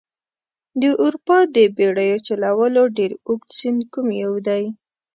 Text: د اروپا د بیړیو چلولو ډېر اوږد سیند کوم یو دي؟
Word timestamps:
د 0.81 0.83
اروپا 1.03 1.37
د 1.55 1.57
بیړیو 1.75 2.17
چلولو 2.27 2.83
ډېر 2.97 3.11
اوږد 3.27 3.49
سیند 3.59 3.81
کوم 3.93 4.07
یو 4.23 4.33
دي؟ 4.47 4.63